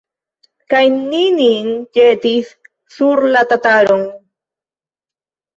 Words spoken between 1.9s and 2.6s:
ĵetis